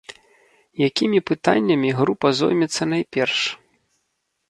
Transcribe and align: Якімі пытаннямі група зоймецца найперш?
Якімі 0.87 1.19
пытаннямі 1.31 1.89
група 2.01 2.27
зоймецца 2.43 2.91
найперш? 2.91 3.39